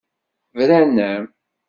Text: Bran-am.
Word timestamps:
Bran-am. 0.55 1.23